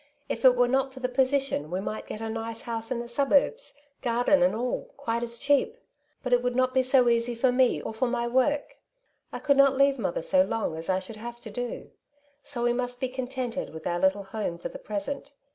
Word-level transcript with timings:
If 0.27 0.43
it 0.43 0.55
were 0.55 0.67
not 0.67 0.95
for 0.95 0.99
the 0.99 1.07
position, 1.07 1.69
we 1.69 1.79
might 1.79 2.07
get 2.07 2.21
a 2.21 2.27
nice 2.31 2.61
house 2.63 2.89
in 2.89 2.99
the 3.01 3.07
suburbs, 3.07 3.75
garden 4.01 4.41
and 4.41 4.55
all, 4.55 4.91
quite 4.97 5.21
as 5.21 5.37
cheap. 5.37 5.77
But 6.23 6.33
it 6.33 6.41
would 6.41 6.55
not 6.55 6.73
be 6.73 6.81
so 6.81 7.07
easy 7.07 7.35
for 7.35 7.51
me, 7.51 7.79
or 7.83 7.93
for 7.93 8.07
my 8.07 8.27
work. 8.27 8.77
I 9.31 9.37
could 9.37 9.57
not 9.57 9.77
leave 9.77 9.99
mother 9.99 10.23
so 10.23 10.41
long, 10.43 10.75
as 10.75 10.89
I 10.89 10.97
should 10.97 11.17
have 11.17 11.39
to 11.41 11.51
do. 11.51 11.91
So 12.43 12.63
we 12.63 12.73
must 12.73 12.99
be 12.99 13.09
con 13.09 13.27
tented 13.27 13.69
with 13.71 13.85
our 13.85 13.99
little 13.99 14.23
home 14.23 14.57
for 14.57 14.69
the 14.69 14.79
present. 14.79 15.33